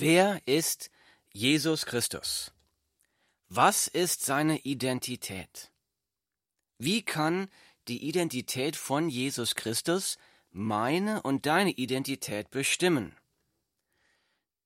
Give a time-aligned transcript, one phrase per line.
[0.00, 0.92] Wer ist
[1.32, 2.52] Jesus Christus?
[3.48, 5.72] Was ist seine Identität?
[6.78, 7.48] Wie kann
[7.88, 10.16] die Identität von Jesus Christus
[10.52, 13.16] meine und deine Identität bestimmen?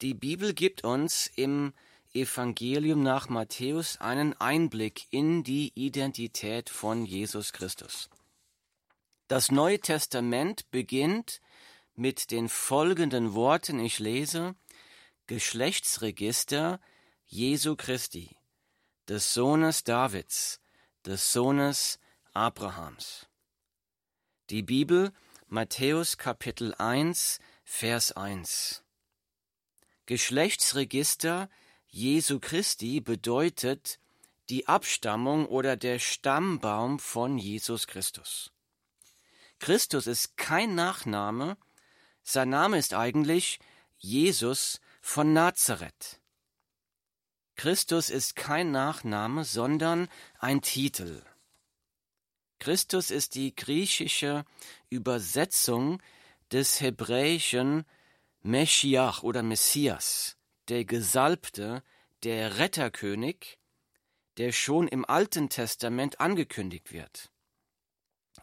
[0.03, 1.73] Die Bibel gibt uns im
[2.13, 8.11] Evangelium nach Matthäus einen Einblick in die Identität von Jesus Christus.
[9.29, 11.41] Das Neue Testament beginnt
[11.95, 14.57] mit den folgenden Worten, ich lese
[15.35, 16.79] Geschlechtsregister
[17.25, 18.37] Jesu Christi,
[19.09, 20.61] des Sohnes Davids,
[21.07, 21.99] des Sohnes
[22.35, 23.29] Abrahams.
[24.51, 25.11] Die Bibel
[25.47, 28.85] Matthäus Kapitel 1 Vers 1
[30.05, 31.49] Geschlechtsregister
[31.87, 34.01] Jesu Christi bedeutet
[34.51, 38.53] die Abstammung oder der Stammbaum von Jesus Christus.
[39.61, 41.57] Christus ist kein Nachname,
[42.23, 43.61] sein Name ist eigentlich
[43.97, 46.21] Jesus von Nazareth.
[47.57, 51.23] Christus ist kein Nachname, sondern ein Titel.
[52.59, 54.45] Christus ist die griechische
[54.89, 56.01] Übersetzung
[56.53, 57.85] des hebräischen
[58.41, 61.83] Meschiach oder Messias, der Gesalbte,
[62.23, 63.59] der Retterkönig,
[64.39, 67.31] der schon im Alten Testament angekündigt wird.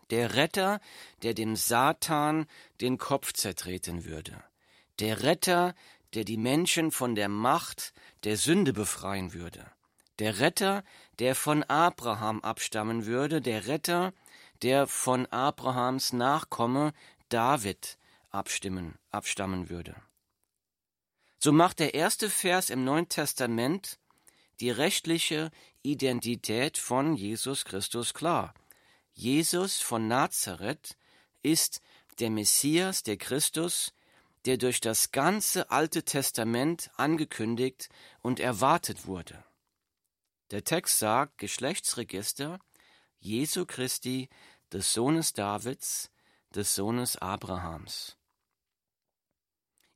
[0.09, 0.81] Der Retter,
[1.23, 2.45] der dem Satan
[2.81, 4.43] den Kopf zertreten würde.
[4.99, 5.75] Der Retter,
[6.13, 7.93] der die Menschen von der Macht
[8.23, 9.65] der Sünde befreien würde.
[10.19, 10.83] Der Retter,
[11.19, 14.13] der von Abraham abstammen würde, der Retter,
[14.61, 16.93] der von Abrahams Nachkomme
[17.29, 17.97] David
[18.29, 19.95] abstimmen, abstammen würde.
[21.39, 23.97] So macht der erste Vers im Neuen Testament
[24.59, 25.51] die rechtliche
[25.83, 28.53] Identität von Jesus Christus klar.
[29.13, 30.97] Jesus von Nazareth
[31.41, 31.81] ist
[32.19, 33.93] der Messias, der Christus,
[34.45, 37.89] der durch das ganze Alte Testament angekündigt
[38.21, 39.43] und erwartet wurde.
[40.51, 42.59] Der Text sagt Geschlechtsregister
[43.19, 44.29] Jesu Christi,
[44.71, 46.11] des Sohnes Davids,
[46.55, 48.17] des Sohnes Abrahams.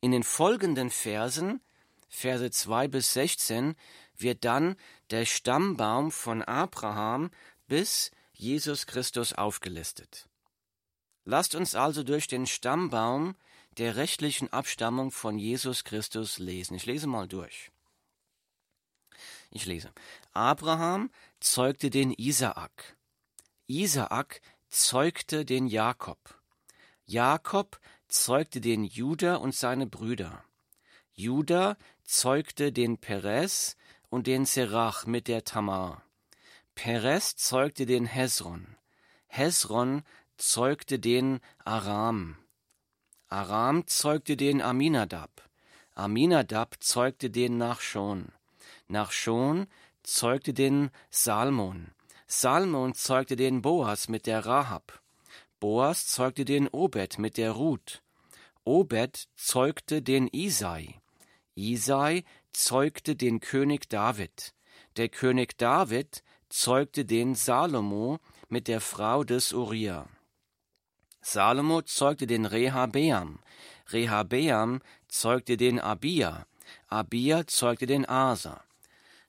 [0.01, 1.61] In den folgenden Versen,
[2.09, 3.75] Verse 2 bis 16,
[4.17, 4.75] wird dann
[5.09, 7.31] der Stammbaum von Abraham
[7.67, 10.27] bis Jesus Christus aufgelistet.
[11.23, 13.35] Lasst uns also durch den Stammbaum
[13.77, 16.75] der rechtlichen Abstammung von Jesus Christus lesen.
[16.75, 17.71] Ich lese mal durch.
[19.51, 19.91] Ich lese.
[20.31, 22.97] Abraham zeugte den Isaak.
[23.67, 26.17] Isaak zeugte den Jakob.
[27.05, 30.43] Jakob zeugte den Juda und seine Brüder.
[31.13, 33.75] Juda zeugte den Perez
[34.09, 36.03] und den Serach mit der Tamar.
[36.75, 38.75] Perez zeugte den Hezron.
[39.27, 40.03] Hezron
[40.37, 42.37] zeugte den Aram.
[43.29, 45.29] Aram zeugte den Aminadab.
[45.95, 48.31] Aminadab zeugte den Nachschon.
[48.87, 49.67] Nachschon
[50.03, 51.91] zeugte den Salmon.
[52.27, 55.01] Salmon zeugte den Boas mit der Rahab.
[55.59, 58.01] Boas zeugte den Obed mit der Ruth.
[58.65, 60.99] Obed zeugte den Isai.
[61.55, 64.53] Isai zeugte den König David.
[64.97, 68.19] Der König David zeugte den Salomo
[68.49, 70.07] mit der Frau des Uriah.
[71.23, 73.39] Salomo zeugte den Rehabeam.
[73.91, 76.45] Rehabeam zeugte den Abia.
[76.89, 78.61] Abia zeugte den Asa.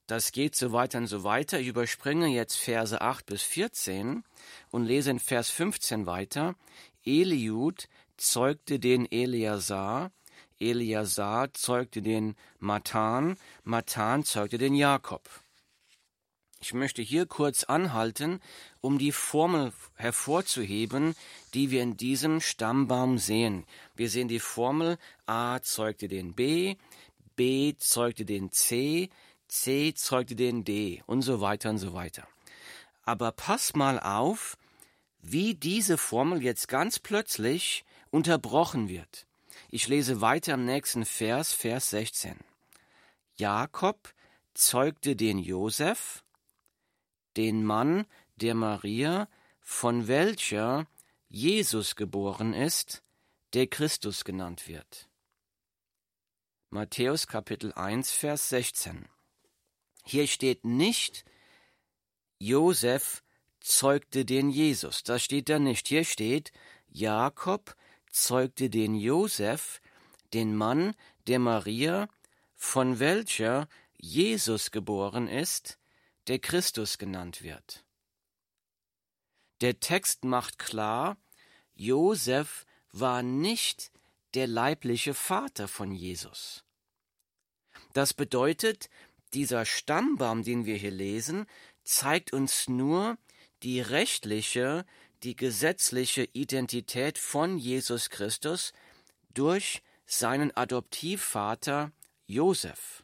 [0.09, 1.61] Das geht so weiter und so weiter.
[1.61, 4.25] Ich überspringe jetzt Verse 8 bis 14
[4.73, 6.57] und lese in Vers 15 weiter.
[7.05, 10.11] Eliud zeugte den Eleazar,
[10.59, 15.23] Eleazar zeugte den Matan, Matan zeugte den Jakob.
[16.65, 18.41] Ich möchte hier kurz anhalten,
[18.81, 21.15] um die Formel hervorzuheben,
[21.53, 23.67] die wir in diesem Stammbaum sehen.
[23.97, 26.77] Wir sehen die Formel A zeugte den B,
[27.37, 29.11] B zeugte den C,
[29.47, 32.27] C zeugte den D und so weiter und so weiter.
[33.03, 34.57] Aber pass mal auf,
[35.21, 39.27] wie diese Formel jetzt ganz plötzlich unterbrochen wird.
[39.69, 42.39] Ich lese weiter im nächsten Vers, Vers 16.
[43.37, 44.15] Jakob
[44.55, 46.25] zeugte den Josef,
[47.37, 49.29] den Mann der Maria,
[49.61, 50.87] von welcher
[51.29, 53.03] Jesus geboren ist,
[53.55, 55.09] der Christus genannt wird.
[56.71, 59.09] Matthäus Kapitel 1, Vers 16.
[60.05, 61.25] Hier steht nicht,
[62.39, 63.23] Josef
[63.61, 65.03] zeugte den Jesus.
[65.03, 65.89] Das steht da nicht.
[65.89, 66.53] Hier steht,
[66.89, 67.75] Jakob
[68.11, 69.81] zeugte den Josef,
[70.35, 70.95] den Mann
[71.27, 72.09] der Maria,
[72.55, 75.79] von welcher Jesus geboren ist,
[76.29, 77.85] der Christus genannt wird.
[79.61, 81.17] Der Text macht klar,
[81.75, 83.91] Josef war nicht
[84.35, 86.65] der leibliche Vater von Jesus.
[87.93, 88.89] Das bedeutet,
[89.33, 91.47] dieser Stammbaum, den wir hier lesen,
[91.83, 93.19] zeigt uns nur
[93.63, 94.85] die rechtliche,
[95.23, 98.73] die gesetzliche Identität von Jesus Christus
[99.33, 101.93] durch seinen Adoptivvater
[102.27, 103.04] Josef.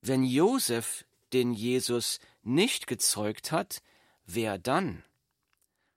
[0.00, 3.82] Wenn Josef den Jesus nicht gezeugt hat,
[4.24, 5.04] wer dann?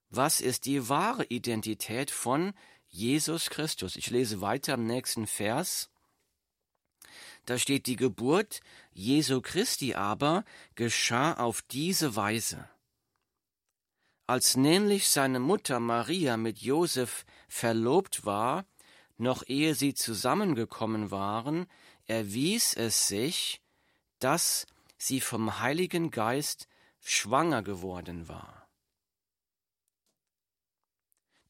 [0.09, 2.53] Was ist die wahre Identität von
[2.87, 3.95] Jesus Christus?
[3.95, 5.89] Ich lese weiter im nächsten Vers.
[7.45, 8.61] Da steht die Geburt
[8.91, 10.45] Jesu Christi aber
[10.75, 12.69] geschah auf diese Weise.
[14.27, 18.65] Als nämlich seine Mutter Maria mit Josef verlobt war,
[19.17, 21.65] noch ehe sie zusammengekommen waren,
[22.05, 23.62] erwies es sich,
[24.23, 24.65] dass
[24.97, 26.69] sie vom Heiligen Geist
[27.01, 28.69] schwanger geworden war.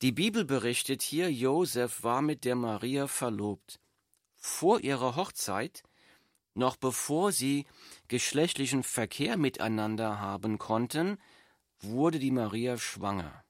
[0.02, 3.80] Die Bibel berichtet hier, Josef war mit der Maria verlobt.
[4.36, 5.84] Vor ihrer Hochzeit,
[6.56, 7.68] noch bevor sie
[8.08, 11.20] geschlechtlichen Verkehr miteinander haben konnten,
[11.80, 13.46] wurde die Maria schwanger.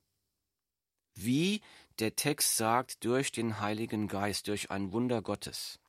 [1.15, 1.61] Wie
[1.99, 5.79] der Text sagt, durch den Heiligen Geist, durch ein Wunder Gottes.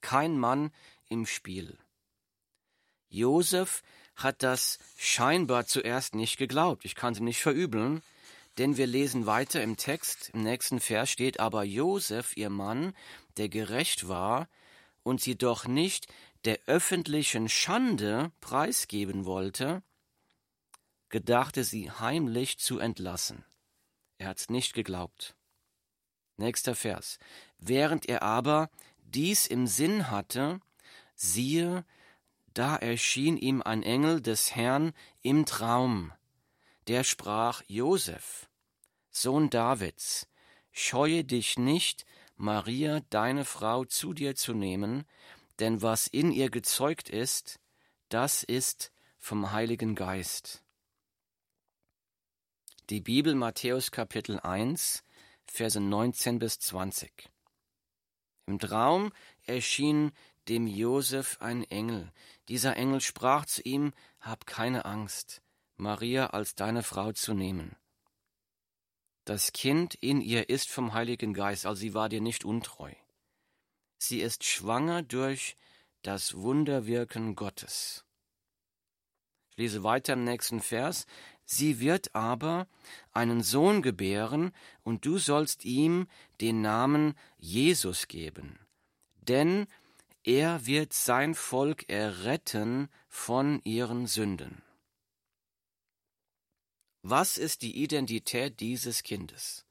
[0.00, 0.72] Kein Mann
[1.08, 1.78] im Spiel.
[3.08, 3.82] Josef
[4.16, 6.84] hat das scheinbar zuerst nicht geglaubt.
[6.84, 8.02] Ich kann ihm nicht verübeln,
[8.58, 12.94] denn wir lesen weiter im Text, im nächsten Vers steht, aber Josef, ihr Mann,
[13.36, 14.48] der gerecht war
[15.04, 16.08] und sie doch nicht
[16.44, 19.82] der öffentlichen Schande preisgeben wollte,
[21.08, 23.44] gedachte sie heimlich zu entlassen.
[24.18, 25.36] Er hat's nicht geglaubt.
[26.36, 27.18] Nächster Vers.
[27.58, 30.60] Während er aber dies im Sinn hatte,
[31.14, 31.84] siehe,
[32.58, 36.12] da erschien ihm ein Engel des Herrn im Traum,
[36.88, 38.50] der sprach Josef,
[39.10, 40.26] Sohn Davids,
[40.72, 45.04] scheue dich nicht, Maria, deine Frau, zu dir zu nehmen,
[45.60, 47.60] denn was in ihr gezeugt ist,
[48.08, 50.64] das ist vom Heiligen Geist.
[52.90, 55.04] Die Bibel Matthäus Kapitel 1,
[55.44, 57.30] Verse 19 bis 20.
[58.46, 59.12] Im Traum
[59.44, 60.10] erschien
[60.48, 62.12] dem Josef ein Engel.
[62.48, 65.42] Dieser Engel sprach zu ihm, Hab keine Angst,
[65.76, 67.76] Maria als deine Frau zu nehmen.
[69.24, 72.92] Das Kind in ihr ist vom Heiligen Geist, also sie war dir nicht untreu.
[73.98, 75.56] Sie ist schwanger durch
[76.02, 78.04] das Wunderwirken Gottes.
[79.50, 81.06] Ich lese weiter im nächsten Vers.
[81.44, 82.68] Sie wird aber
[83.12, 84.52] einen Sohn gebären,
[84.82, 86.06] und du sollst ihm
[86.40, 88.58] den Namen Jesus geben.
[89.16, 89.66] Denn
[90.28, 94.60] er wird sein Volk erretten von ihren Sünden.
[97.00, 99.64] Was ist die Identität dieses Kindes?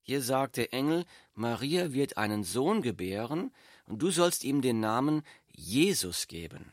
[0.00, 3.52] Hier sagt der Engel, Maria wird einen Sohn gebären,
[3.86, 6.72] und du sollst ihm den Namen Jesus geben.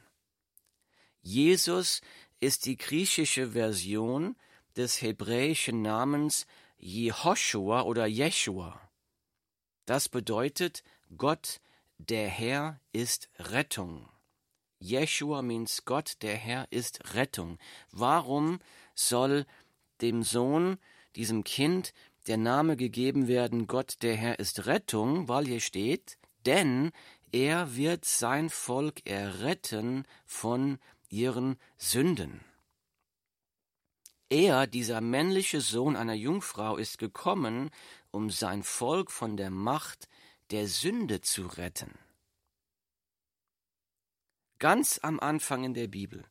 [1.23, 2.01] Jesus
[2.39, 4.35] ist die griechische Version
[4.75, 6.45] des hebräischen Namens
[6.77, 8.79] Jehoshua oder Jeshua.
[9.87, 10.83] Das bedeutet
[11.17, 11.59] Gott
[12.09, 14.09] der Herr ist Rettung.
[14.79, 17.59] Jeshua means Gott, der Herr ist Rettung.
[17.91, 18.59] Warum
[18.95, 19.45] soll
[20.01, 20.77] dem Sohn,
[21.15, 21.93] diesem Kind,
[22.27, 26.91] der Name gegeben werden, Gott, der Herr ist Rettung, weil hier steht, denn
[27.31, 32.41] er wird sein Volk erretten von ihren Sünden.
[34.29, 37.69] Er, dieser männliche Sohn einer Jungfrau, ist gekommen,
[38.11, 40.07] um sein Volk von der Macht
[40.51, 41.97] der Sünde zu retten.
[44.59, 46.25] Ganz am Anfang in der Bibel,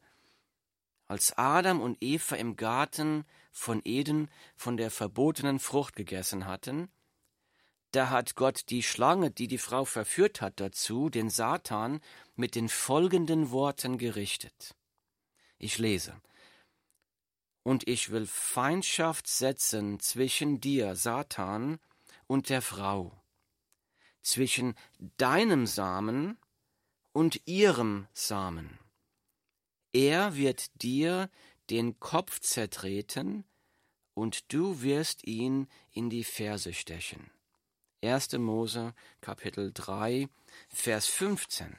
[1.07, 6.93] als Adam und Eva im Garten von Eden von der verbotenen Frucht gegessen hatten,
[7.93, 12.01] da hat Gott die Schlange, die die Frau verführt hat, dazu, den Satan,
[12.37, 14.77] mit den folgenden Worten gerichtet.
[15.59, 16.21] Ich lese.
[17.65, 21.81] Und ich will Feindschaft setzen zwischen dir, Satan,
[22.29, 23.20] und der Frau,
[24.23, 24.75] zwischen
[25.17, 26.39] deinem Samen
[27.13, 28.79] und ihrem Samen.
[29.93, 31.31] Er wird dir
[31.69, 33.45] den Kopf zertreten,
[34.21, 37.31] und du wirst ihn in die Ferse stechen.
[38.03, 38.33] 1.
[38.35, 40.29] Mose Kapitel 3
[40.69, 41.75] Vers 15.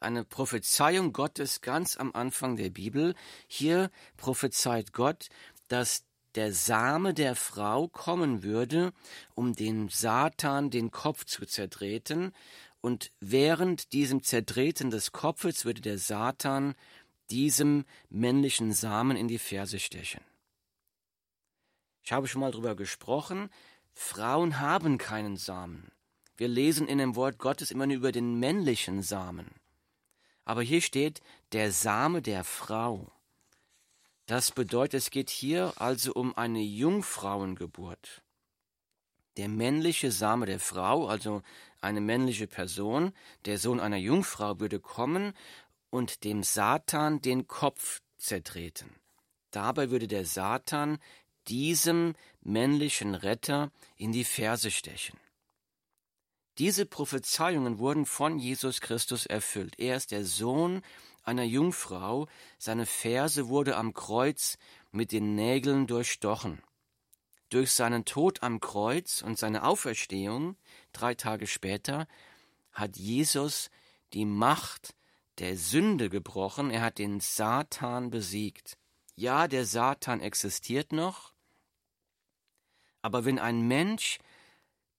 [0.00, 3.14] Eine Prophezeiung Gottes ganz am Anfang der Bibel.
[3.46, 5.28] Hier prophezeit Gott,
[5.66, 6.04] dass
[6.38, 8.92] der Same der Frau kommen würde,
[9.34, 12.32] um den Satan den Kopf zu zertreten,
[12.80, 16.76] und während diesem Zertreten des Kopfes würde der Satan
[17.28, 20.20] diesem männlichen Samen in die Ferse stechen.
[22.04, 23.50] Ich habe schon mal darüber gesprochen,
[23.92, 25.90] Frauen haben keinen Samen.
[26.36, 29.50] Wir lesen in dem Wort Gottes immer nur über den männlichen Samen.
[30.44, 33.10] Aber hier steht der Same der Frau.
[34.28, 38.22] Das bedeutet, es geht hier also um eine Jungfrauengeburt.
[39.38, 41.40] Der männliche Same der Frau, also
[41.80, 43.14] eine männliche Person,
[43.46, 45.32] der Sohn einer Jungfrau, würde kommen
[45.88, 48.94] und dem Satan den Kopf zertreten.
[49.50, 50.98] Dabei würde der Satan
[51.46, 55.18] diesem männlichen Retter in die Ferse stechen.
[56.58, 59.78] Diese Prophezeiungen wurden von Jesus Christus erfüllt.
[59.78, 60.82] Er ist der Sohn
[61.28, 62.26] einer Jungfrau,
[62.58, 64.58] seine Ferse wurde am Kreuz
[64.90, 66.62] mit den Nägeln durchstochen.
[67.50, 70.56] Durch seinen Tod am Kreuz und seine Auferstehung
[70.92, 72.08] drei Tage später
[72.72, 73.70] hat Jesus
[74.12, 74.94] die Macht
[75.38, 78.76] der Sünde gebrochen, er hat den Satan besiegt.
[79.14, 81.32] Ja, der Satan existiert noch,
[83.02, 84.18] aber wenn ein Mensch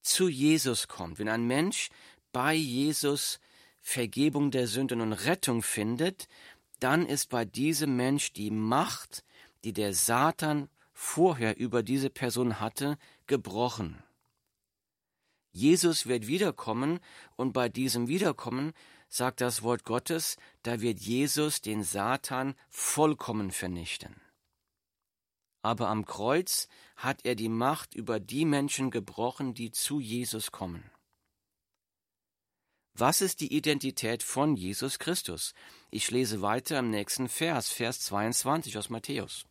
[0.01, 1.89] zu Jesus kommt, wenn ein Mensch
[2.31, 3.39] bei Jesus
[3.89, 6.27] Vergebung der Sünden und Rettung findet,
[6.79, 9.23] dann ist bei diesem Mensch die Macht,
[9.63, 14.03] die der Satan vorher über diese Person hatte, gebrochen.
[15.51, 16.99] Jesus wird wiederkommen
[17.35, 18.73] und bei diesem Wiederkommen
[19.07, 24.21] sagt das Wort Gottes, da wird Jesus den Satan vollkommen vernichten.
[25.63, 30.91] Aber am Kreuz hat er die Macht über die Menschen gebrochen, die zu Jesus kommen.
[32.93, 35.53] Was ist die Identität von Jesus Christus?
[35.89, 39.45] Ich lese weiter im nächsten Vers, Vers 22 aus Matthäus.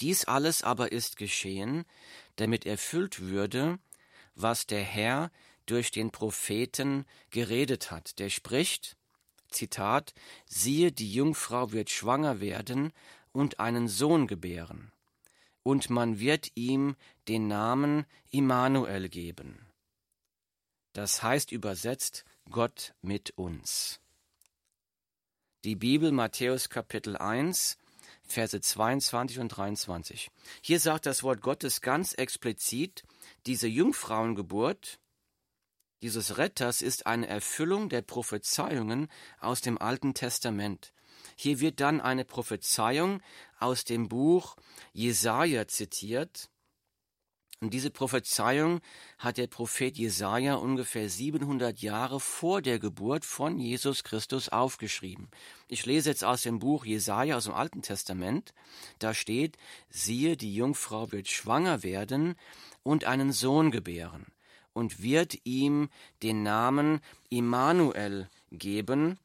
[0.00, 1.84] Dies alles aber ist geschehen,
[2.36, 3.78] damit erfüllt würde,
[4.34, 5.30] was der Herr
[5.66, 8.18] durch den Propheten geredet hat.
[8.18, 8.96] Der spricht,
[9.50, 10.14] Zitat,
[10.46, 12.92] siehe, die Jungfrau wird schwanger werden
[13.32, 14.92] und einen Sohn gebären,
[15.62, 16.96] und man wird ihm
[17.28, 19.67] den Namen Immanuel geben.
[20.92, 24.00] Das heißt übersetzt Gott mit uns.
[25.64, 27.78] Die Bibel Matthäus Kapitel 1
[28.22, 30.30] Verse 22 und 23.
[30.62, 33.02] Hier sagt das Wort Gottes ganz explizit,
[33.46, 34.98] diese Jungfrauengeburt
[36.02, 39.08] dieses Retters ist eine Erfüllung der Prophezeiungen
[39.40, 40.92] aus dem Alten Testament.
[41.34, 43.20] Hier wird dann eine Prophezeiung
[43.58, 44.56] aus dem Buch
[44.92, 46.50] Jesaja zitiert.
[47.60, 48.80] Und diese Prophezeiung
[49.18, 55.28] hat der Prophet Jesaja ungefähr 700 Jahre vor der Geburt von Jesus Christus aufgeschrieben.
[55.66, 58.54] Ich lese jetzt aus dem Buch Jesaja aus dem Alten Testament.
[59.00, 59.56] Da steht,
[59.90, 62.36] siehe, die Jungfrau wird schwanger werden
[62.84, 64.26] und einen Sohn gebären
[64.72, 65.88] und wird ihm
[66.22, 69.18] den Namen Immanuel geben.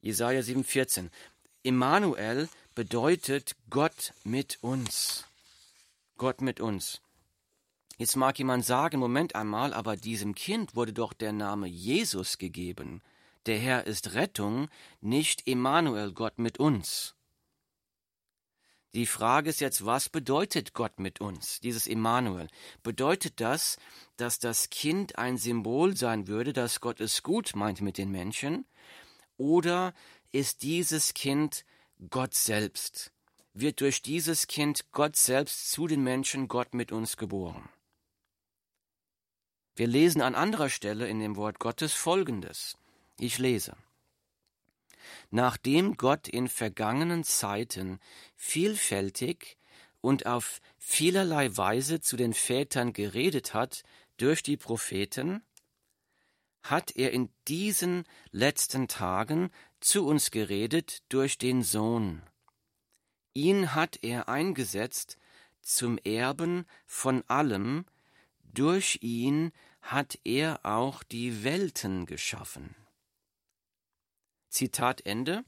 [0.00, 1.10] Jesaja 7,14.
[1.62, 5.26] Immanuel bedeutet Gott mit uns.
[6.16, 7.00] Gott mit uns.
[8.00, 13.02] Jetzt mag jemand sagen, Moment einmal, aber diesem Kind wurde doch der Name Jesus gegeben.
[13.44, 14.70] Der Herr ist Rettung,
[15.02, 17.14] nicht Immanuel, Gott mit uns.
[18.94, 22.48] Die Frage ist jetzt, was bedeutet Gott mit uns, dieses Immanuel?
[22.82, 23.76] Bedeutet das,
[24.16, 28.64] dass das Kind ein Symbol sein würde, dass Gott es gut meint mit den Menschen?
[29.36, 29.92] Oder
[30.32, 31.66] ist dieses Kind
[32.08, 33.12] Gott selbst?
[33.52, 37.68] Wird durch dieses Kind Gott selbst zu den Menschen, Gott mit uns geboren?
[39.80, 42.76] Wir lesen an anderer Stelle in dem Wort Gottes Folgendes.
[43.18, 43.78] Ich lese.
[45.30, 47.98] Nachdem Gott in vergangenen Zeiten
[48.36, 49.56] vielfältig
[50.02, 53.82] und auf vielerlei Weise zu den Vätern geredet hat
[54.18, 55.42] durch die Propheten,
[56.62, 62.20] hat er in diesen letzten Tagen zu uns geredet durch den Sohn.
[63.32, 65.16] Ihn hat er eingesetzt
[65.62, 67.86] zum Erben von allem,
[68.52, 72.74] durch ihn hat er auch die Welten geschaffen.
[74.48, 75.44] Zitat Ende.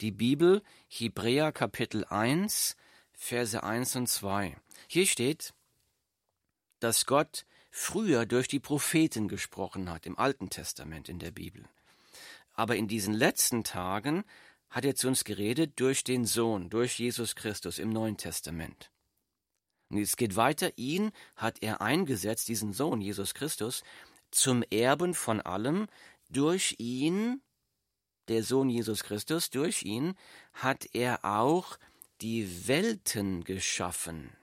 [0.00, 2.76] Die Bibel, Hebräer Kapitel 1,
[3.12, 4.56] Verse 1 und 2.
[4.88, 5.54] Hier steht,
[6.80, 11.64] dass Gott früher durch die Propheten gesprochen hat, im Alten Testament in der Bibel.
[12.52, 14.24] Aber in diesen letzten Tagen
[14.68, 18.90] hat er zu uns geredet durch den Sohn, durch Jesus Christus im Neuen Testament.
[19.90, 23.82] Es geht weiter, ihn hat er eingesetzt, diesen Sohn, Jesus Christus,
[24.30, 25.86] zum Erben von allem,
[26.28, 27.42] durch ihn,
[28.28, 30.14] der Sohn Jesus Christus, durch ihn
[30.52, 31.78] hat er auch
[32.20, 34.34] die Welten geschaffen.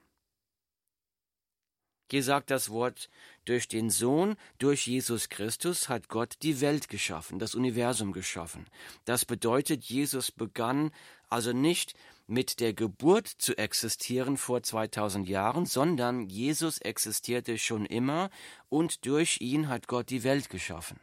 [2.11, 3.09] Hier sagt das Wort,
[3.45, 8.67] durch den Sohn, durch Jesus Christus hat Gott die Welt geschaffen, das Universum geschaffen.
[9.05, 10.91] Das bedeutet, Jesus begann
[11.29, 11.95] also nicht
[12.31, 18.29] mit der Geburt zu existieren vor 2000 Jahren, sondern Jesus existierte schon immer
[18.69, 20.97] und durch ihn hat Gott die Welt geschaffen.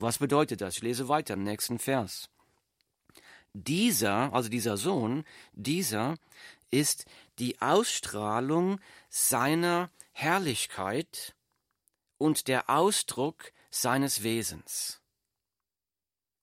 [0.00, 0.76] Was bedeutet das?
[0.76, 2.30] Ich lese weiter im nächsten Vers.
[3.52, 6.16] Dieser, also dieser Sohn, dieser
[6.72, 7.04] ist
[7.38, 11.36] die Ausstrahlung seiner Herrlichkeit
[12.18, 15.00] und der Ausdruck seines Wesens.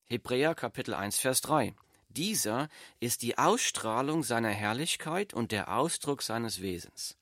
[0.06, 1.74] Hebräer Kapitel 1 Vers 3.
[2.18, 7.16] Dieser ist die Ausstrahlung seiner Herrlichkeit und der Ausdruck seines Wesens.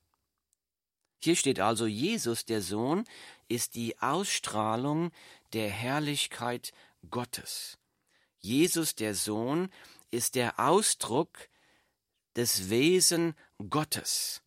[1.19, 3.03] Hier steht also, Jesus, der Sohn,
[3.47, 5.11] ist die Ausstrahlung
[5.53, 6.73] der Herrlichkeit
[7.11, 7.77] Gottes.
[8.39, 9.69] Jesus, der Sohn,
[10.09, 11.47] ist der Ausdruck
[12.35, 13.35] des Wesen
[13.69, 14.41] Gottes.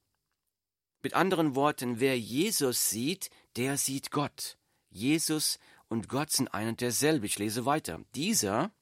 [1.01, 4.59] Mit anderen Worten, wer Jesus sieht, der sieht Gott.
[4.89, 7.27] Jesus und Gott sind ein und derselbe.
[7.27, 8.01] Ich lese weiter.
[8.17, 8.73] Dieser,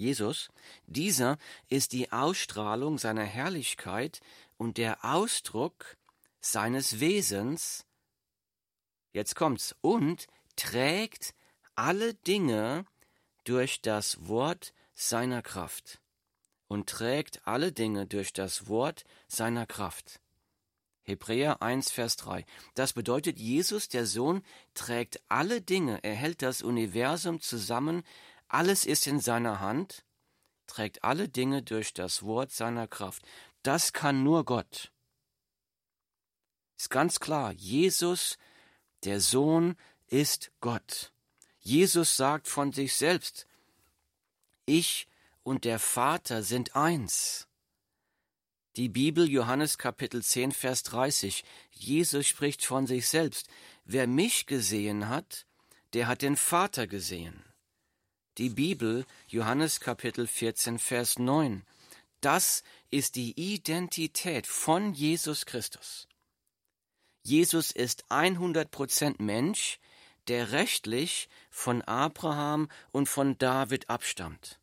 [0.00, 0.48] Jesus,
[0.86, 1.36] dieser
[1.68, 4.20] ist die Ausstrahlung seiner Herrlichkeit
[4.56, 5.98] und der Ausdruck
[6.40, 7.84] seines Wesens,
[9.12, 10.26] jetzt kommt's, und
[10.56, 11.34] trägt
[11.74, 12.86] alle Dinge
[13.44, 16.00] durch das Wort seiner Kraft.
[16.66, 20.18] Und trägt alle Dinge durch das Wort seiner Kraft.
[21.02, 22.46] Hebräer 1, Vers 3.
[22.74, 24.42] Das bedeutet, Jesus, der Sohn,
[24.74, 28.02] trägt alle Dinge, er hält das Universum zusammen,
[28.50, 30.04] alles ist in seiner Hand,
[30.66, 33.22] trägt alle Dinge durch das Wort seiner Kraft.
[33.62, 34.92] Das kann nur Gott.
[36.76, 38.38] Ist ganz klar, Jesus,
[39.04, 39.76] der Sohn,
[40.08, 41.12] ist Gott.
[41.60, 43.46] Jesus sagt von sich selbst,
[44.66, 45.06] ich
[45.42, 47.46] und der Vater sind eins.
[48.76, 51.44] Die Bibel Johannes Kapitel 10 Vers 30.
[51.70, 53.48] Jesus spricht von sich selbst.
[53.84, 55.46] Wer mich gesehen hat,
[55.92, 57.44] der hat den Vater gesehen.
[58.38, 61.64] Die Bibel Johannes Kapitel 14 Vers 9.
[62.20, 66.06] Das ist die Identität von Jesus Christus.
[67.22, 69.80] Jesus ist 100% Mensch,
[70.28, 74.60] der rechtlich von Abraham und von David abstammt.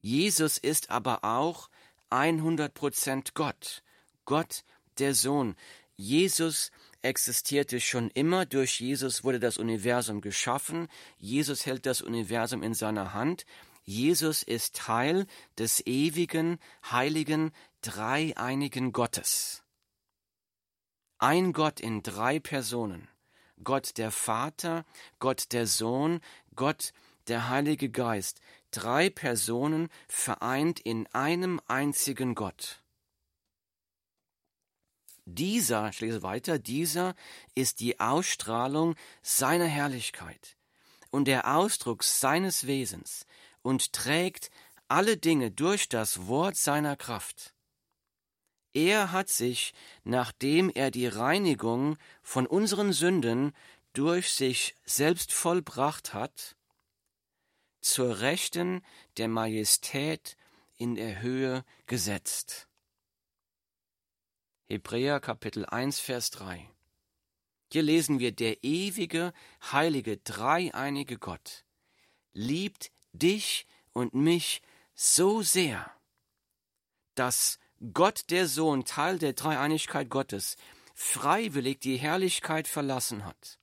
[0.00, 1.68] Jesus ist aber auch
[2.10, 3.82] 100% Gott,
[4.24, 4.64] Gott
[4.98, 5.54] der Sohn.
[5.96, 6.70] Jesus
[7.02, 13.14] existierte schon immer, durch Jesus wurde das Universum geschaffen, Jesus hält das Universum in seiner
[13.14, 13.46] Hand,
[13.84, 16.58] Jesus ist Teil des ewigen,
[16.90, 19.62] heiligen, dreieinigen Gottes.
[21.18, 23.08] Ein Gott in drei Personen.
[23.64, 24.84] Gott der Vater,
[25.18, 26.20] Gott der Sohn,
[26.54, 26.92] Gott
[27.26, 32.82] der Heilige Geist drei Personen vereint in einem einzigen Gott.
[35.30, 37.14] Dieser, ich lese weiter, dieser
[37.54, 40.56] ist die Ausstrahlung seiner Herrlichkeit
[41.10, 43.26] und der Ausdruck seines Wesens
[43.60, 44.50] und trägt
[44.88, 47.52] alle Dinge durch das Wort seiner Kraft.
[48.72, 53.52] Er hat sich, nachdem er die Reinigung von unseren Sünden
[53.92, 56.56] durch sich selbst vollbracht hat,
[57.82, 58.82] zur Rechten
[59.18, 60.38] der Majestät
[60.78, 62.67] in der Höhe gesetzt.
[64.70, 66.68] Hebräer Kapitel 1 Vers 3
[67.72, 69.32] Hier lesen wir, der ewige,
[69.72, 71.64] heilige, dreieinige Gott
[72.34, 74.60] liebt dich und mich
[74.94, 75.90] so sehr,
[77.14, 77.58] dass
[77.94, 80.58] Gott der Sohn, Teil der Dreieinigkeit Gottes,
[80.94, 83.58] freiwillig die Herrlichkeit verlassen hat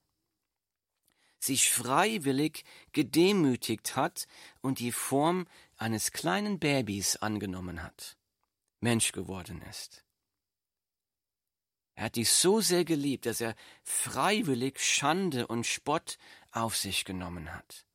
[1.37, 4.25] sich freiwillig gedemütigt hat
[4.61, 5.45] und die Form
[5.77, 8.17] eines kleinen Babys angenommen hat,
[8.79, 10.04] Mensch geworden ist.
[11.95, 16.17] Er hat dich so sehr geliebt, dass er freiwillig Schande und Spott
[16.51, 17.85] auf sich genommen hat.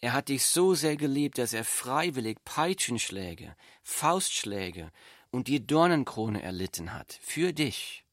[0.00, 4.90] Er hat dich so sehr geliebt, dass er freiwillig Peitschenschläge, Faustschläge
[5.30, 8.04] und die Dornenkrone erlitten hat, für dich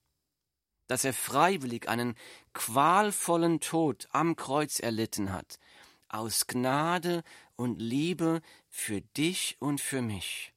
[0.87, 2.15] dass er freiwillig einen
[2.53, 5.59] qualvollen Tod am Kreuz erlitten hat,
[6.09, 7.23] aus Gnade
[7.55, 10.53] und Liebe für dich und für mich.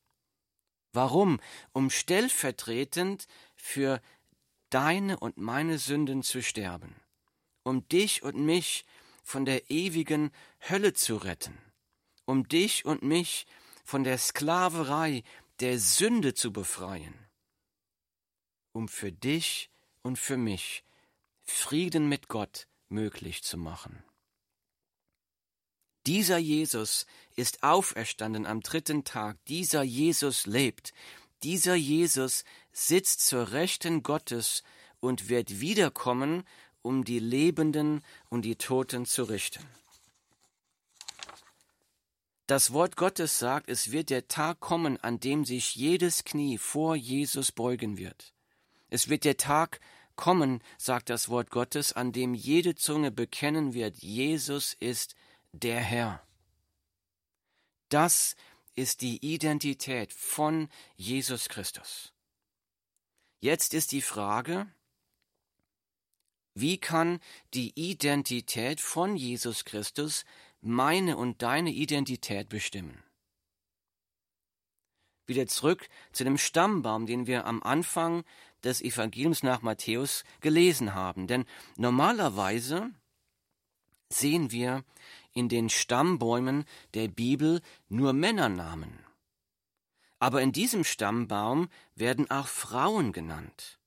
[0.93, 1.41] Warum?
[1.73, 3.27] Um stellvertretend
[3.61, 4.01] für
[4.71, 6.95] deine und meine Sünden zu sterben,
[7.63, 8.85] um dich und mich
[9.23, 10.31] von der ewigen
[10.69, 11.59] Hölle zu retten,
[12.25, 13.47] um dich und mich
[13.85, 15.23] von der Sklaverei
[15.61, 17.15] der Sünde zu befreien,
[18.73, 19.71] um für dich
[20.03, 20.85] und für mich
[21.43, 24.03] Frieden mit Gott möglich zu machen.
[26.07, 30.95] Dieser Jesus ist auferstanden am dritten Tag, dieser Jesus lebt,
[31.43, 34.63] dieser Jesus sitzt zur Rechten Gottes
[35.01, 36.45] und wird wiederkommen,
[36.83, 39.67] um die Lebenden und die Toten zu richten.
[42.47, 46.97] Das Wort Gottes sagt, es wird der Tag kommen, an dem sich jedes Knie vor
[46.97, 48.35] Jesus beugen wird.
[48.89, 49.81] Es wird der Tag
[50.17, 55.15] kommen, sagt das Wort Gottes, an dem jede Zunge bekennen wird, Jesus ist
[55.53, 56.23] der Herr.
[57.89, 58.37] Das
[58.75, 62.13] ist die Identität von Jesus Christus.
[63.41, 64.67] Jetzt ist die Frage,
[66.55, 67.21] wie kann
[67.55, 70.25] die Identität von Jesus Christus
[70.61, 73.03] meine und deine Identität bestimmen?
[75.27, 78.25] Wieder zurück zu dem Stammbaum, den wir am Anfang
[78.65, 81.29] des Evangeliums nach Matthäus gelesen haben.
[81.29, 82.91] Denn normalerweise
[84.09, 84.85] sehen wir
[85.33, 86.65] in den Stammbäumen
[86.95, 89.05] der Bibel nur Männernamen.
[90.19, 93.79] Aber in diesem Stammbaum werden auch Frauen genannt.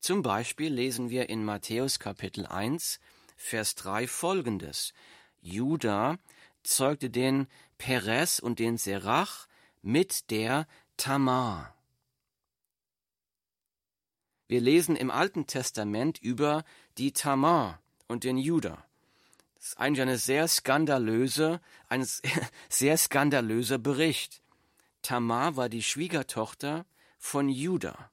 [0.00, 3.00] Zum Beispiel lesen wir in Matthäus Kapitel 1,
[3.36, 4.92] Vers 3 folgendes.
[5.40, 6.18] Juda
[6.62, 7.46] zeugte den
[7.78, 9.46] Perez und den Serach
[9.82, 11.74] mit der Tamar.
[14.48, 16.64] Wir lesen im Alten Testament über
[16.98, 18.84] die Tamar und den Juda.
[19.60, 22.08] Das ist eigentlich eine sehr skandalöse, ein
[22.70, 24.40] sehr skandalöser Bericht.
[25.02, 26.86] Tamar war die Schwiegertochter
[27.18, 28.10] von Juda.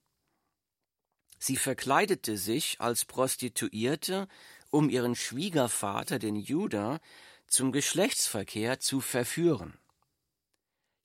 [1.39, 4.27] Sie verkleidete sich als Prostituierte,
[4.71, 6.99] um ihren Schwiegervater, den Juda,
[7.47, 9.77] zum Geschlechtsverkehr zu verführen.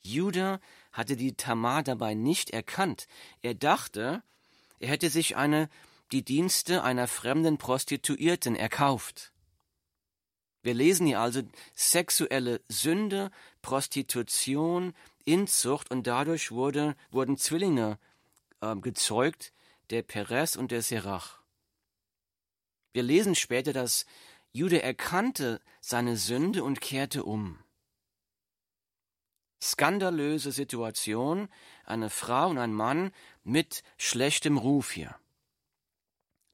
[0.00, 0.58] Juda
[0.90, 3.06] hatte die Tamar dabei nicht erkannt.
[3.42, 4.24] Er dachte,
[4.80, 5.68] er hätte sich eine
[6.10, 9.31] die Dienste einer fremden Prostituierten erkauft.
[10.62, 11.42] Wir lesen hier also
[11.74, 13.30] sexuelle Sünde,
[13.62, 14.94] Prostitution,
[15.24, 17.98] Inzucht und dadurch wurde, wurden Zwillinge
[18.60, 19.52] äh, gezeugt,
[19.90, 21.40] der Perez und der Serach.
[22.92, 24.06] Wir lesen später, dass
[24.52, 27.58] Jude erkannte seine Sünde und kehrte um.
[29.60, 31.48] Skandalöse Situation,
[31.84, 33.12] eine Frau und ein Mann
[33.44, 35.16] mit schlechtem Ruf hier.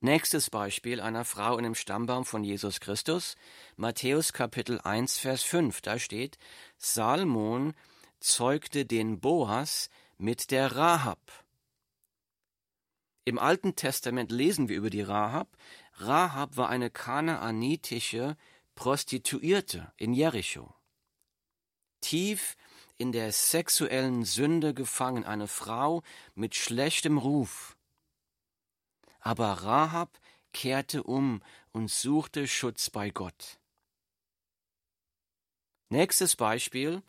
[0.01, 3.35] Nächstes Beispiel einer Frau in dem Stammbaum von Jesus Christus,
[3.77, 6.39] Matthäus Kapitel 1, Vers 5, da steht,
[6.77, 7.75] Salmon
[8.21, 11.19] zeugte den Boas mit der Rahab.
[13.25, 15.49] Im Alten Testament lesen wir über die Rahab.
[15.95, 18.37] Rahab war eine kanaanitische
[18.77, 20.75] Prostituierte in Jericho.
[22.01, 22.57] Tief
[22.99, 26.05] in der sexuellen Sünde gefangen, eine Frau
[26.37, 27.77] mit schlechtem Ruf.
[29.29, 30.19] Aber Rahab
[30.55, 33.59] kehrte um und suchte Schutz bei Gott.
[35.91, 37.03] Nächstes Beispiel,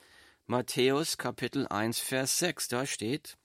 [0.45, 3.37] Matthäus Kapitel 1, Vers 6, da steht,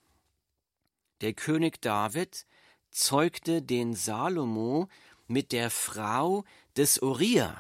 [1.21, 2.47] der König David
[2.91, 4.89] zeugte den Salomo
[5.29, 6.45] mit der Frau
[6.77, 7.57] des Uriah.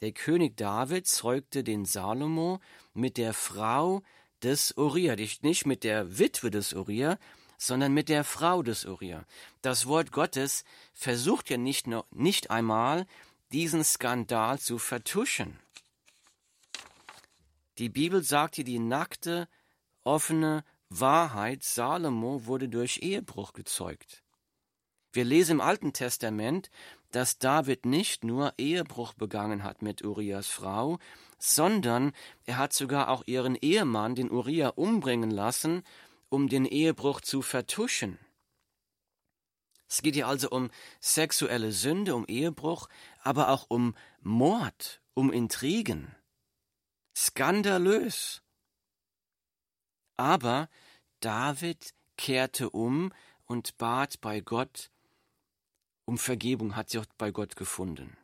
[0.00, 2.58] Der König David zeugte den Salomo
[2.94, 4.02] mit der Frau
[4.42, 7.16] des Uriah, nicht mit der Witwe des Uriah,
[7.66, 9.24] sondern mit der Frau des Uriah.
[9.62, 13.06] Das Wort Gottes versucht ja nicht, noch, nicht einmal,
[13.52, 15.58] diesen Skandal zu vertuschen.
[17.78, 19.48] Die Bibel sagt hier die nackte,
[20.04, 24.22] offene Wahrheit, Salomo wurde durch Ehebruch gezeugt.
[25.12, 26.70] Wir lesen im Alten Testament,
[27.12, 30.98] dass David nicht nur Ehebruch begangen hat mit Urias Frau,
[31.38, 32.12] sondern
[32.44, 35.84] er hat sogar auch ihren Ehemann, den Uriah, umbringen lassen
[36.34, 38.18] um den Ehebruch zu vertuschen.
[39.88, 40.70] Es geht hier also um
[41.00, 42.88] sexuelle Sünde, um Ehebruch,
[43.22, 46.14] aber auch um Mord, um Intrigen.
[47.16, 48.42] Skandalös.
[50.16, 50.68] Aber
[51.20, 53.12] David kehrte um
[53.44, 54.90] und bat bei Gott
[56.06, 58.16] um Vergebung, hat sie auch bei Gott gefunden.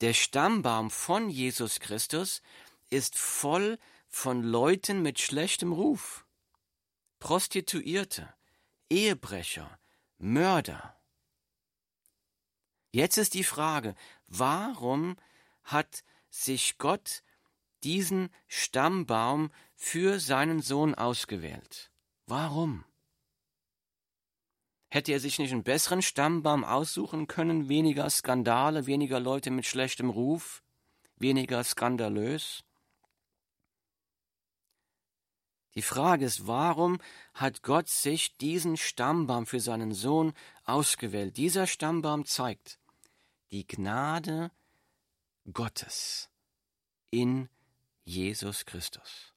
[0.00, 2.42] Der Stammbaum von Jesus Christus
[2.90, 6.23] ist voll von Leuten mit schlechtem Ruf.
[7.24, 8.28] Prostituierte,
[8.90, 9.78] Ehebrecher,
[10.18, 10.94] Mörder.
[12.92, 13.94] Jetzt ist die Frage,
[14.26, 15.16] warum
[15.62, 17.22] hat sich Gott
[17.82, 21.90] diesen Stammbaum für seinen Sohn ausgewählt?
[22.26, 22.84] Warum?
[24.90, 30.10] Hätte er sich nicht einen besseren Stammbaum aussuchen können, weniger Skandale, weniger Leute mit schlechtem
[30.10, 30.62] Ruf,
[31.16, 32.63] weniger skandalös?
[35.74, 37.00] Die Frage ist, warum
[37.32, 40.32] hat Gott sich diesen Stammbaum für seinen Sohn
[40.64, 41.36] ausgewählt?
[41.36, 42.78] Dieser Stammbaum zeigt
[43.50, 44.52] die Gnade
[45.52, 46.30] Gottes
[47.10, 47.48] in
[48.04, 49.34] Jesus Christus.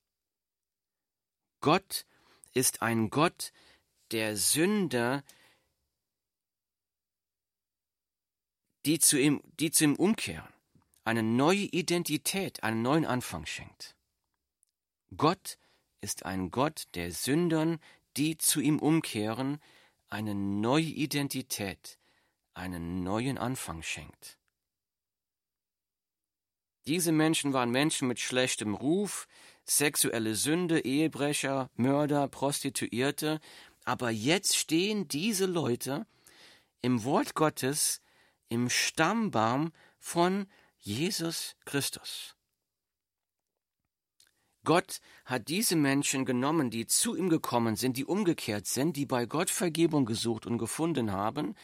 [1.59, 2.05] Gott
[2.53, 3.51] ist ein Gott
[4.11, 5.23] der Sünder,
[8.85, 10.47] die zu ihm, die zu ihm umkehren.
[11.03, 13.95] eine neue Identität, einen neuen Anfang schenkt.
[15.15, 15.57] Gott
[16.07, 17.79] ist ein Gott der Sündern,
[18.15, 19.59] die zu ihm umkehren,
[20.07, 21.99] eine neue Identität,
[22.53, 24.37] einen neuen Anfang schenkt.
[26.85, 29.27] Diese Menschen waren Menschen mit schlechtem Ruf,
[29.65, 33.41] sexuelle Sünde, Ehebrecher, Mörder, Prostituierte,
[33.83, 36.07] aber jetzt stehen diese Leute
[36.81, 38.01] im Wort Gottes
[38.47, 42.36] im Stammbaum von Jesus Christus.
[44.67, 49.25] Gott hat diese Menschen genommen, die zu ihm gekommen sind, die umgekehrt sind, die bei
[49.25, 51.55] Gott Vergebung gesucht und gefunden haben.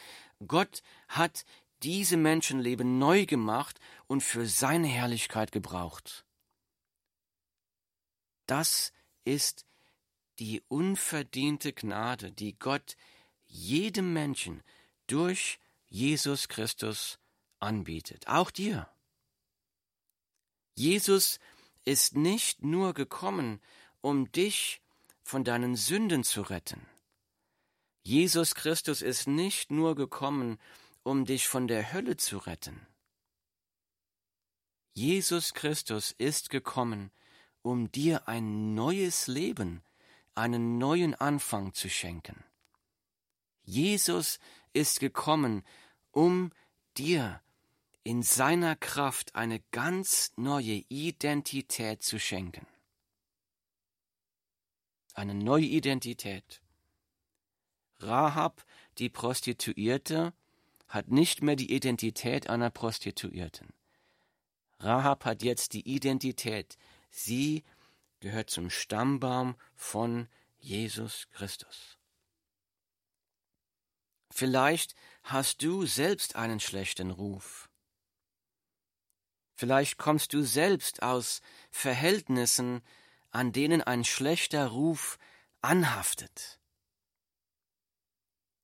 [0.48, 1.44] Gott hat
[1.82, 6.26] diese Menschenleben neu gemacht und für seine Herrlichkeit gebraucht.
[8.46, 8.94] Das
[9.26, 9.66] ist
[10.40, 12.96] die unverdiente Gnade, die Gott
[13.44, 14.64] jedem Menschen
[15.08, 17.20] durch Jesus Christus
[17.60, 18.88] anbietet, auch dir.
[20.76, 21.40] Jesus
[21.86, 23.62] ist nicht nur gekommen,
[24.02, 24.82] um dich
[25.24, 26.86] von deinen Sünden zu retten.
[28.04, 30.60] Jesus Christus ist nicht nur gekommen,
[31.04, 32.86] um dich von der Hölle zu retten.
[34.94, 37.12] Jesus Christus ist gekommen,
[37.62, 39.82] um dir ein neues Leben,
[40.36, 42.44] einen neuen Anfang zu schenken.
[43.64, 44.40] Jesus
[44.74, 45.64] ist gekommen,
[46.12, 46.52] um
[46.98, 47.42] dir
[48.04, 52.68] in seiner Kraft eine ganz neue Identität zu schenken.
[55.14, 56.62] Eine neue Identität.
[58.00, 58.66] Rahab,
[58.98, 60.34] die Prostituierte,
[60.88, 63.74] hat nicht mehr die Identität einer Prostituierten.
[64.80, 66.78] Rahab hat jetzt die Identität.
[67.10, 67.64] Sie
[68.20, 70.28] gehört zum Stammbaum von
[70.60, 71.98] Jesus Christus.
[74.30, 77.70] Vielleicht hast du selbst einen schlechten Ruf.
[79.64, 82.82] Vielleicht kommst du selbst aus Verhältnissen,
[83.32, 85.18] an denen ein schlechter Ruf
[85.62, 86.60] anhaftet.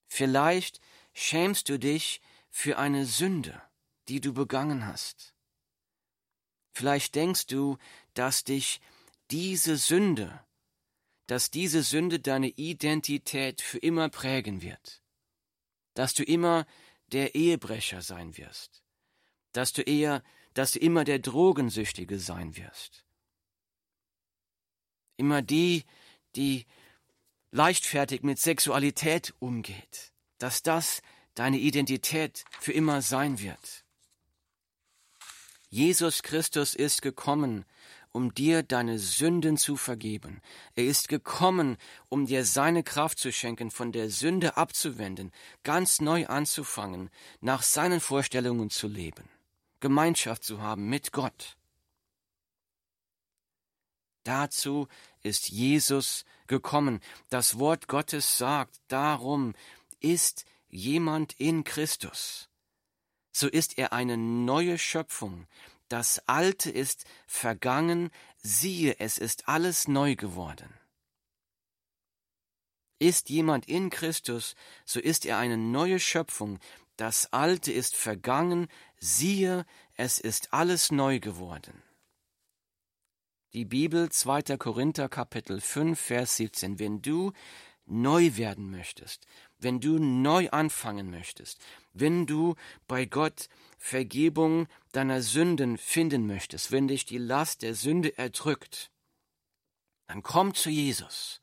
[0.09, 0.81] Vielleicht
[1.13, 3.61] schämst du dich für eine Sünde,
[4.09, 5.33] die du begangen hast.
[6.73, 7.77] Vielleicht denkst du,
[8.13, 8.81] dass dich
[9.31, 10.43] diese Sünde,
[11.27, 15.01] dass diese Sünde deine Identität für immer prägen wird,
[15.93, 16.65] dass du immer
[17.07, 18.83] der Ehebrecher sein wirst,
[19.53, 20.23] dass du eher
[20.59, 23.05] dass du immer der Drogensüchtige sein wirst.
[25.15, 25.85] Immer die,
[26.35, 26.65] die
[27.51, 31.01] leichtfertig mit Sexualität umgeht, dass das
[31.33, 33.85] deine Identität für immer sein wird.
[35.69, 37.63] Jesus Christus ist gekommen,
[38.11, 40.41] um dir deine Sünden zu vergeben.
[40.75, 41.77] Er ist gekommen,
[42.09, 45.31] um dir seine Kraft zu schenken, von der Sünde abzuwenden,
[45.63, 49.38] ganz neu anzufangen, nach seinen Vorstellungen zu leben.
[49.79, 51.57] Gemeinschaft zu haben mit Gott.
[54.23, 54.87] Dazu
[55.23, 56.99] ist Jesus gekommen.
[57.29, 59.55] Das Wort Gottes sagt, darum
[59.99, 62.49] ist jemand in Christus.
[63.31, 65.47] So ist er eine neue Schöpfung.
[65.87, 70.73] Das Alte ist vergangen, siehe, es ist alles neu geworden.
[72.99, 76.59] Ist jemand in Christus, so ist er eine neue Schöpfung.
[76.97, 78.67] Das Alte ist vergangen,
[78.99, 81.83] siehe, es ist alles neu geworden.
[83.53, 84.57] Die Bibel 2.
[84.57, 86.77] Korinther Kapitel 5 Vers 17.
[86.77, 87.33] Wenn du
[87.85, 89.25] neu werden möchtest,
[89.57, 91.59] wenn du neu anfangen möchtest,
[91.91, 92.55] wenn du
[92.87, 98.91] bei Gott Vergebung deiner Sünden finden möchtest, wenn dich die Last der Sünde erdrückt,
[100.07, 101.38] dann komm zu Jesus.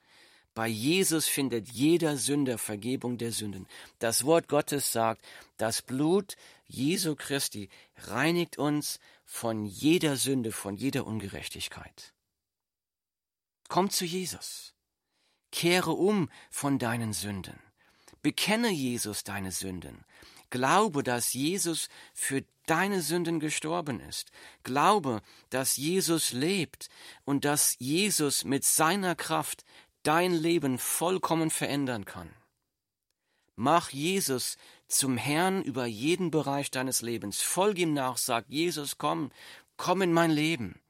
[0.56, 3.66] Bei Jesus findet jeder Sünder Vergebung der Sünden.
[3.98, 5.22] Das Wort Gottes sagt,
[5.58, 6.34] das Blut
[6.66, 12.14] Jesu Christi reinigt uns von jeder Sünde, von jeder Ungerechtigkeit.
[13.68, 14.72] Komm zu Jesus.
[15.52, 17.60] Kehre um von deinen Sünden.
[18.22, 20.06] Bekenne Jesus deine Sünden.
[20.48, 24.30] Glaube, dass Jesus für deine Sünden gestorben ist.
[24.62, 26.88] Glaube, dass Jesus lebt
[27.26, 29.65] und dass Jesus mit seiner Kraft
[30.06, 32.32] dein Leben vollkommen verändern kann.
[33.56, 37.42] Mach Jesus zum Herrn über jeden Bereich deines Lebens.
[37.42, 39.32] Folge ihm nach, sag Jesus, komm,
[39.76, 40.80] komm in mein Leben.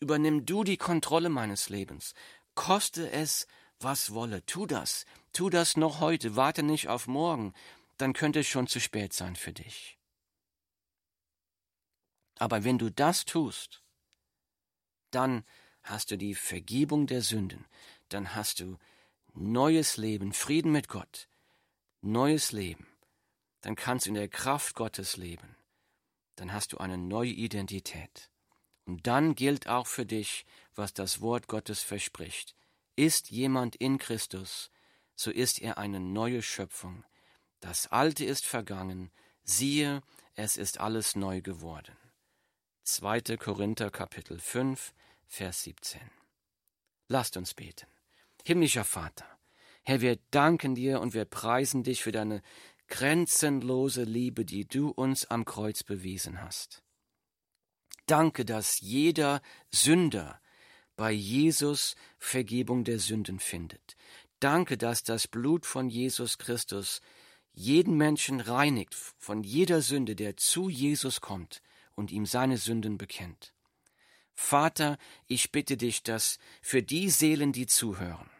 [0.00, 2.14] Übernimm du die Kontrolle meines Lebens.
[2.54, 3.46] Koste es,
[3.80, 4.44] was wolle.
[4.44, 5.06] Tu das.
[5.32, 6.36] Tu das noch heute.
[6.36, 7.54] Warte nicht auf morgen.
[7.96, 9.98] Dann könnte es schon zu spät sein für dich.
[12.38, 13.82] Aber wenn du das tust,
[15.10, 15.44] dann
[15.82, 17.64] hast du die Vergebung der Sünden,
[18.08, 18.78] dann hast du
[19.34, 21.28] neues Leben, Frieden mit Gott,
[22.00, 22.86] neues Leben.
[23.60, 25.56] Dann kannst du in der Kraft Gottes leben.
[26.36, 28.30] dann hast du eine neue Identität.
[28.84, 32.54] Und dann gilt auch für dich, was das Wort Gottes verspricht.
[32.94, 34.70] Ist jemand in Christus,
[35.14, 37.04] so ist er eine neue Schöpfung.
[37.60, 39.10] Das Alte ist vergangen,
[39.44, 40.02] siehe,
[40.34, 41.96] es ist alles neu geworden.
[42.84, 43.38] 2.
[43.38, 44.94] Korinther Kapitel 5,
[45.26, 46.00] Vers 17.
[47.08, 47.95] Lasst uns beten.
[48.46, 49.26] Himmlischer Vater,
[49.82, 52.42] Herr, wir danken dir und wir preisen dich für deine
[52.86, 56.84] grenzenlose Liebe, die du uns am Kreuz bewiesen hast.
[58.06, 60.40] Danke, dass jeder Sünder
[60.94, 63.96] bei Jesus Vergebung der Sünden findet.
[64.38, 67.00] Danke, dass das Blut von Jesus Christus
[67.52, 71.62] jeden Menschen reinigt von jeder Sünde, der zu Jesus kommt
[71.96, 73.54] und ihm seine Sünden bekennt.
[74.34, 78.30] Vater, ich bitte dich, dass für die Seelen, die zuhören,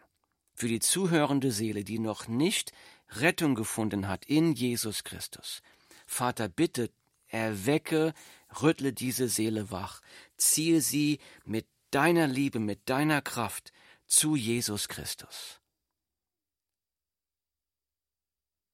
[0.57, 2.73] für die zuhörende Seele, die noch nicht
[3.11, 5.63] Rettung gefunden hat in Jesus Christus,
[6.07, 6.91] Vater, bitte
[7.29, 8.15] erwecke,
[8.63, 10.01] rüttle diese Seele wach,
[10.37, 13.73] ziehe sie mit deiner Liebe, mit deiner Kraft
[14.07, 15.61] zu Jesus Christus.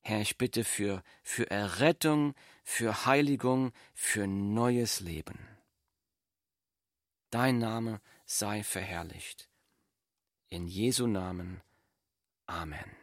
[0.03, 5.39] Herr, ich bitte für, für Errettung, für Heiligung, für neues Leben.
[7.31, 9.49] Dein Name sei verherrlicht.
[10.49, 11.63] In Jesu Namen.
[12.53, 13.02] Amen.